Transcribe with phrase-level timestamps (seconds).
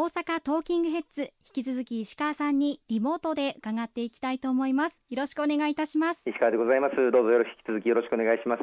[0.00, 4.98] 大阪トーキングヘッズ引き続き石川さんにリモートで伺っていきたいと思います。
[5.10, 6.22] よろしくお願いいたします。
[6.26, 6.96] 石川でございます。
[6.96, 8.62] どうぞよろしく引き続きよろしくお願いします。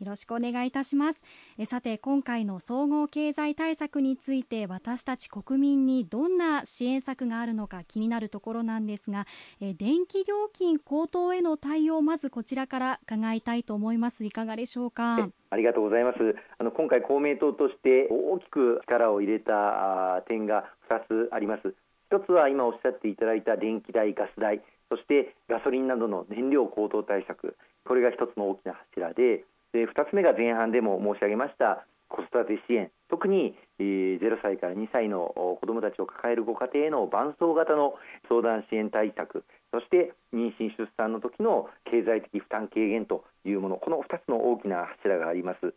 [0.00, 1.22] よろしくお願いいたします。
[1.58, 9.26] えさて今回の総合経済対策について私たち国民にどんな支援策があるのか気になるところなんですが
[9.60, 14.24] え電気料金高騰への対応まずこちらから伺いたいと思います。
[14.24, 15.28] いかがでしょうか？
[15.50, 16.18] ありがとうございます。
[16.58, 21.74] あの今回公明党として大きく力を入れた点が2つあります。
[22.10, 27.54] 一つは今おっしゃっていただいた電気代ガス代そしてガソリンなどの燃料高騰対策。
[27.84, 32.90] これが一つの大きな柱でで2つ目が前半でも申し上げました子育て支援。
[33.08, 37.94] 特に0歳から2歳の子どもたちを抱えるご家庭への伴走型の
[38.28, 39.44] 相談支援対策。
[39.72, 43.76] そして妊娠出産の時の経済的負担軽減というもの。
[43.76, 45.74] この2つの大きな柱があります。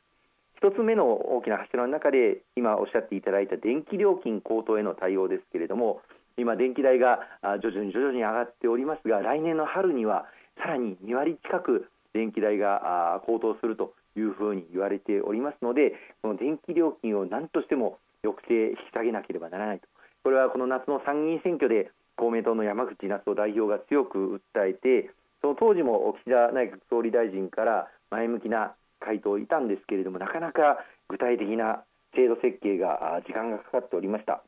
[0.61, 6.01] 1つ目の大きな柱の中で今おっしゃっていただいた電気料金高騰への対応ですけれども
[6.37, 7.19] 今電気代が
[7.61, 10.25] 徐々に徐々に上がっておりますが来年の春には
[10.57, 19.87] さらに2割近く電気代が高騰するというふうに言われておりますのでこの電気料金を何としても抑制引き下げなければならないと。
[20.23, 25.09] これはこの夏の参議院選挙で公明党の山口那津代表が強く訴えて
[25.41, 30.77] その当時も岸田内閣総理大臣から前向きな回答をいたんですけれどもなかなか
[31.09, 31.83] 具体的な
[32.15, 34.43] 制度設計が時間がかかっておりました。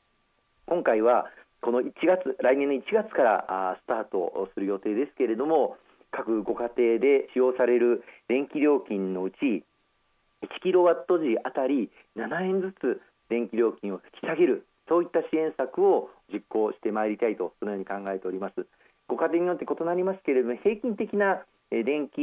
[0.68, 1.26] 今回は
[1.62, 5.78] この1月来年の1月からスタートする予定ですけれども
[6.16, 9.66] 各ご家庭で使用される電気料金のうち
[10.44, 18.66] 1キロワット時あたり7円ずつ電気料金を引き下げるそういった支援策を実行してまいりたいとそのように考えております。
[19.08, 22.22] ご家庭によって異なりますけれども平均的な電気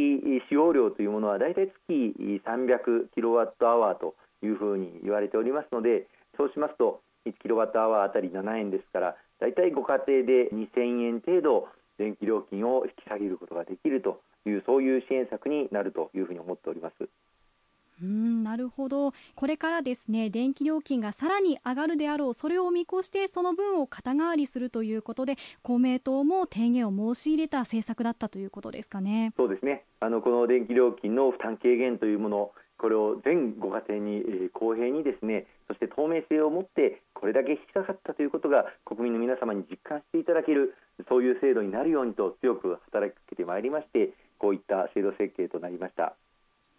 [0.48, 6.06] 使用量というものはだいたい月300キロワットアワーというふうに言われておりますので
[6.36, 17.08] そうしますと1キロワットアワーあたり7円ですからだいたいご家庭で2000円程度電気料金を引き下げることができるというそういう支援策になるというふうに思っております。
[18.02, 19.12] うんなるほど。
[19.34, 29.32] これからですね電気料金がさらに上がるであろうそれを見越してその分を肩代わりするということで公明党も提言を申し入れた政策だったということですかね。
[29.36, 29.84] そうですね。
[30.00, 32.52] あのこの電気料金の負担軽減というもの
[32.82, 40.74] これを全ご家庭にえ公平にですねそして透明性を持ってこれだけ引き下がったということが国民の皆様に実感していただける
[41.08, 46.16] そういう制度になるようにと強く働きかけてまいりましてこういった制度設計となりました。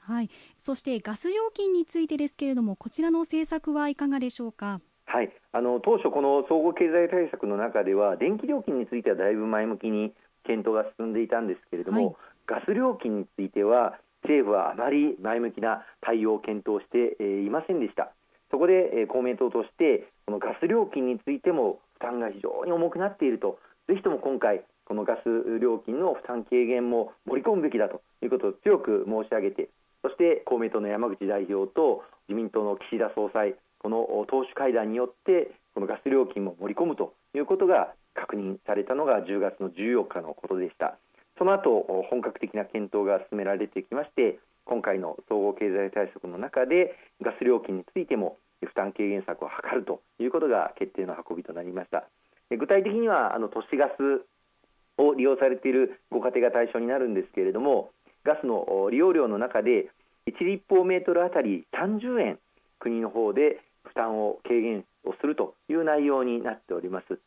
[0.06, 4.82] はい、そしてガス料金についてですけれどもこちらの政策はいかがでしょうか？
[5.06, 12.16] はい、あの当初、この総合経済対策の中では電気料金についてはだいぶ前向きに検討が進んでいたんですけれども、はい、
[12.48, 18.12] ガス料金については政府はあまり前向きな対応を検討していませんでした。
[18.52, 29.70] そこで公明党としてこのガス料金についても負担が非常に重くなっているとぜひとも今回このガス料金の負担軽減も盛り込むべきだということを強く申し上げて
[30.04, 40.98] そして公明党の山口代表と自民党の岸田総裁この党首会談によってこのガス料金も盛り込むということが確認されたのが10月の14日のことでした。
[41.38, 52.06] その後本格的な検討が進められてきまして今回の総合経済対策の中でガス料金についても負担軽減策を図るということが決定の運びとなりました。
[52.52, 54.24] 具体的にはあの都市ガス
[54.98, 57.90] を利用されているご家庭が対象になるんですけれども
[58.26, 59.90] ガスの利用量の中で
[60.28, 62.40] 1立方メートルあたり30円
[62.80, 67.20] 国の方で負担を軽減をするという内容になっております。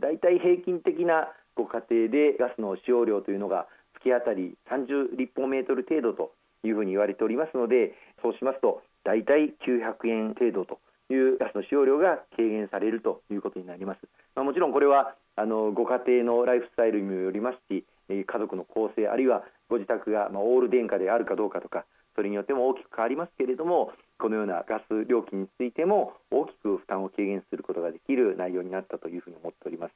[0.00, 3.66] だいたい平均的なご家庭でガスの使用量というのが
[4.00, 6.32] 月当たり30立方メートル程度と
[6.64, 10.78] いうふうに言われておりますのでそうしますとだいたい900円程度と
[11.12, 14.00] いうガスの使用量が軽減されるということになります、
[14.34, 29.92] まあ、もちろんこれはあのご家庭のライフスタイルにもよりますし家族の構成あるいはご自宅が、まあ、オール電化であるかどうかとかそれによっても大きく変わりますけれどもこのようなガス料金についても大きく負担を軽減することができる内容になったというふうに思っております。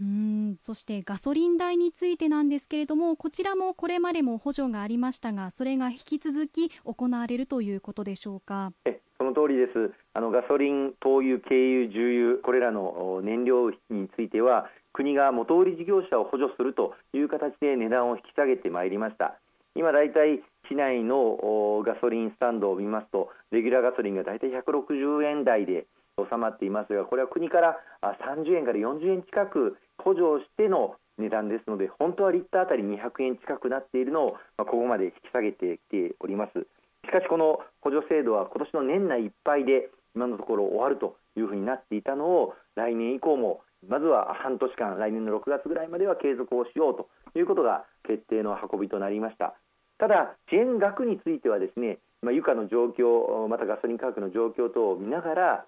[0.00, 8.72] うんそしてガソリン代についてなんですけれどもこちらもこれまでも補助がありましたがそれが引き続き行われるということでしょうか？
[8.86, 9.01] えそ
[9.32, 9.92] 通りです。
[10.14, 11.56] あのガソリン、灯油、軽
[11.86, 19.38] 油、重油これらの燃料費については国が元売り事業者を補助するという形で値段を引き下げてまいりました。
[19.74, 25.86] 今だいたい市内のガソリンスタンドを見ますとレギュラーガソリンがだいたい160円台で
[26.18, 36.66] 収まっていますがこれは国から30円から40円近く補助しての値段ですので本当はリッターあたり200円近くなっているのをここまで引き下げてきております。
[37.12, 49.52] しかしこの補助制度は今年の年内いっぱいで今のところ終わるというふうになっていたのを来年以降もまずは半年間来年の6月ぐらいまでは継続をしようということが決定の運びとなりました。
[49.98, 55.64] ただ支援額についてはですね、まあ、床の状況またガソリン価格の状況等を見ながら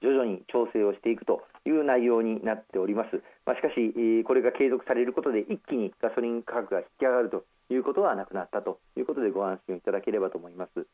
[0.00, 7.44] 徐々に調整をしていくという内容になっております、まあ、しかしこれが継続されることで一気にガソリン価格が引き上がると
[7.74, 10.86] いうことはなくなったということでご安心いただければと思います。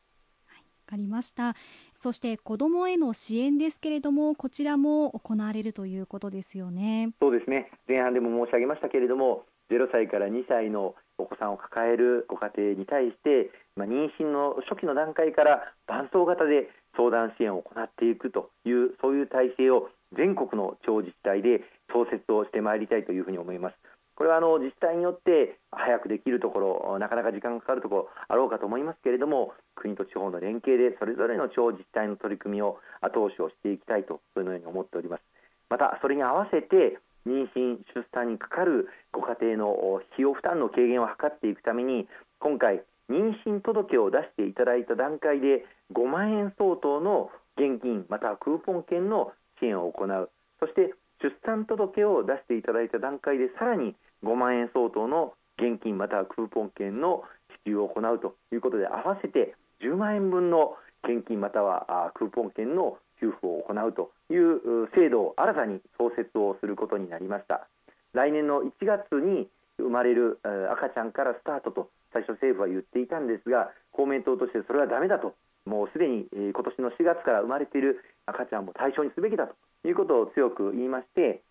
[0.87, 1.53] かりました
[1.93, 23.75] そして子どもへの支援ですけれどもこちらも行われるということですよねそうですね前半でも申し上げましたけれども0歳から2歳のお子さんを抱えるご家庭に対して、まあ、妊娠の初期の段階から伴走型で相談支援を行っていくというそういう体制を全国の地方自治体で創設をしてまいりたいというふうに思います。
[24.17, 35.23] これはあの自治体によって早くできるところなかなか時間がかかるところあろうかと思いますけれども国と地方の連携でそれぞれの地方自治体の取り組みを後押しをしていきたいとそのように思っております。
[35.69, 36.97] またそれに合わせて
[37.27, 42.07] 妊娠出産にかかるご家庭の費用負担の軽減を図っていくために
[42.39, 42.81] 今回
[43.11, 50.29] 妊娠届を出していただいた段階で5万円相当の現金またはクーポン券の支援を行う。
[50.59, 57.23] そして出産届を出していただいた段階でさらに5万円相当の現金またはクーポン券の
[57.65, 67.67] 支給を行うということで合わせて10万円分の現金またはクーポン券の給付を行うという制度を新たに創設をすることになりました。
[68.13, 69.47] 来年の1月に
[69.79, 70.39] 生まれる
[70.71, 75.35] 赤ちゃんからスタートと最初政府は言っていたんですが公明党としてそれはだめだと
[75.65, 79.55] もうすでに今年の4月から生まれている赤ちゃんも対象にすべきだと
[79.87, 81.43] いうことを強く言いまして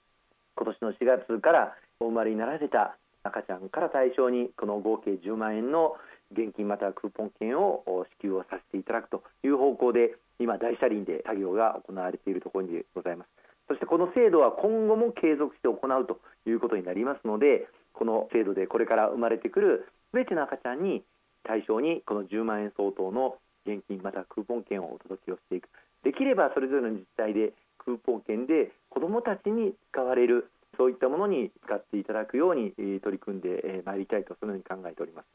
[0.56, 5.96] 今年の4月からお生まれになられた赤ちゃんから対象にこの合計10万円の
[6.32, 13.28] 現金またはクーポン券を支給をさせていただくという方向で今大車輪で作業が行われているところにございます。
[13.68, 21.02] そしてこの制度は今後も継続して行うということになりますのでこの制度でこれから生まれてくる全ての赤ちゃんに
[21.42, 25.68] 対象にこの10万円相当の現金またはクーポン券をお届けをしていく。
[26.04, 35.26] できればそれぞれの自治体でクーポン券で子どもたちに使われるそういったものに使っていただくように取り組んでまいりたいとそのように考えております。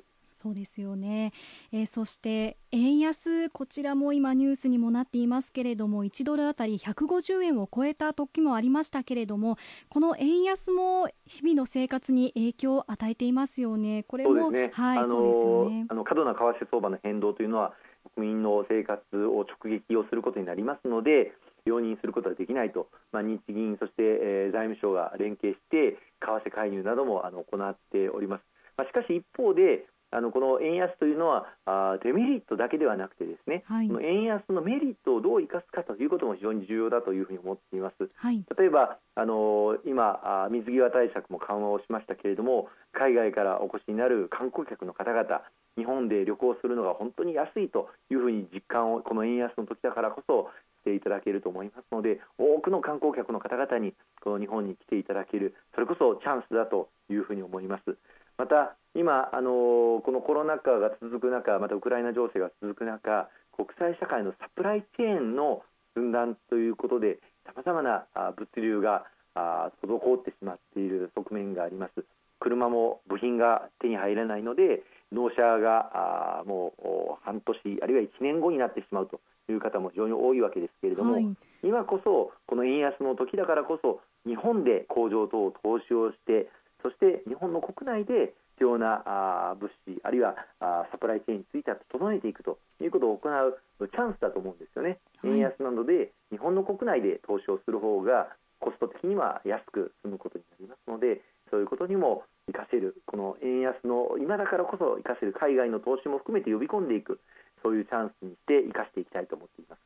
[0.41, 1.33] そうですよね、
[1.71, 9.57] えー、そして円安こちらも今ニュースにもなっていますけれども1ドルあたり150円を超えた時もありましたけれども
[9.89, 14.03] この円安も日々の生活に影響を与えていますよね。
[14.07, 15.85] これもはい、あのそうですよね。
[15.89, 17.73] あの過度な為替相場の変動というのは
[18.15, 21.33] 国民の生活を直撃をすることになりますので
[21.65, 28.43] 容認することはできないと、まあ、日銀、そして、えー、財務省が連携して為替介入などもあの行っております。
[28.77, 38.09] まあ、しかし一方であのこの円安というのはあデメリットだけではなくてですね、はい、円安のメリットをどう生かすかということも非常に重要だというふうに思っています。
[38.15, 45.41] はい、例えばあの今あ水際対策も緩和をしましたけれども海外からお越しになる観光客の方々
[45.77, 50.49] 日本で旅行するのが本当に安いというふうに実感をこの円安の時だからこそ
[50.81, 57.98] していただけると思いますので多くの観光客の方々にこの日本に来ていただけるそれこそチャンスだというふうに思います。
[58.38, 65.62] また今あのこのコロナ禍が続く中またウクライナ情勢が続く中国際社会のサプライチェーンの
[65.94, 69.06] 分断ということでさまざまな物流が
[69.36, 72.04] 滞ってしまっている側面があります
[72.40, 79.19] 車も部品が手に入らないので納車がもう半年あるいは1年後になってしまうと
[79.50, 81.28] いう方も非常に多いわけですけれども、はい、
[81.64, 86.48] 今こそこの円安の時だからこそ日本で工場等を投資をして
[86.81, 93.57] そして日本の国内で必要なあ物資あるいはあサプライチェーンについては整えていくということを行う
[93.90, 95.00] チャンスだと思うんですよね。
[95.24, 98.30] 円安などで日本の国内で投資をする方が
[98.60, 107.19] コスト的には安く済むことになりますのでそういうことにも活かせるこの円安の今だからこそ活かせる海外の投資も含めて呼び込んでいく
[107.63, 109.81] そういうチャンスにして生かしていきたいと思っています。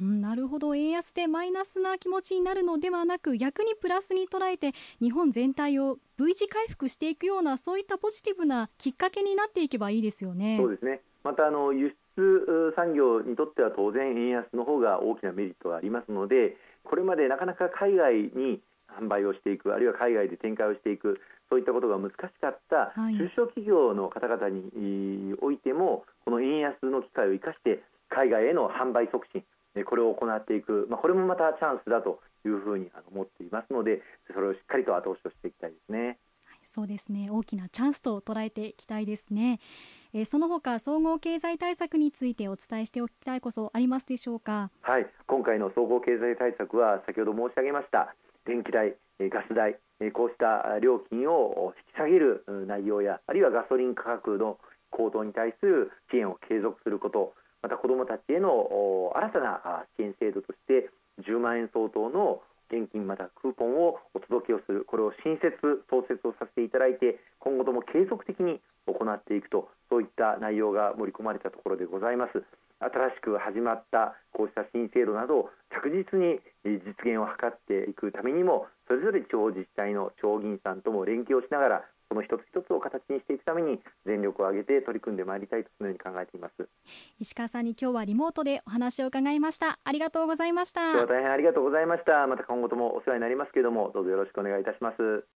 [0.00, 10.56] うん、なるほど円安でマイナスな気持ちになるのではなく逆にプラスに捉えて日本全体を V 字回復していくようなそういったポジティブなきっかけになっていけばいいですよね。
[10.58, 29.42] そうですねまたあの輸出産業にとっては当然円安の方が大きなメリットがありますのでこれまでなかなか海外に販売をしていくあるいは海外で展開をしていくそういったことが難しかった中小企業の方々においてもこの円安の機会を生かして海外への販売促進
[29.84, 34.02] これを行っていく、まあ、これもまたチャンスだというふうに思っていますので
[34.34, 36.18] それをしっかりと後押しをしていきたいですね。
[36.64, 37.28] そうですね。
[37.30, 39.58] 大きなチャンスと捉えていきたいですね。
[40.12, 44.70] えー、その他総合経済対策についてお伝えしておきたいことありますでしょうか？
[44.82, 45.06] はい。
[45.26, 48.14] 今回の総合経済対策は先ほど申し上げました
[48.48, 49.76] 電気代ガス代
[50.16, 54.56] こうした料金を引き下げる内容やあるいはガソリン価格の
[54.88, 60.88] 高騰に対する支援を継続することまた子どもたちへの新たな支援制度として
[61.28, 62.40] 10万円相当の
[62.72, 65.52] 現金またクーポンをお届けをするこれを新設
[65.90, 72.44] 創設をさせていただいて今後とも継続的に行っていくとそういった内容が盛り込まれたところでございます。
[72.80, 86.68] 新しく始まったこうした新制度など着実に実現を図っていくためにもそれぞれ地方自治体の地方議員さんとも連携をしながらその一つ一つを形にしていくために全力を挙げて取り組んでまいりたいとそのように考えています。
[87.20, 89.78] 石川さんに今日はリモートでお話を伺いました。
[89.84, 92.26] ありがとうございました大変ありがとうございました。
[92.26, 95.28] また今後ともお世話になりますけれどもどうぞよろしくお願いいたします